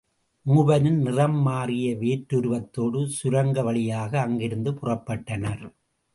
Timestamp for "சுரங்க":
3.19-3.61